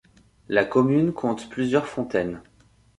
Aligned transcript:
La 0.49 0.65
commune 0.65 1.13
compte 1.13 1.47
plusieurs 1.47 1.85
fontaines. 1.85 2.41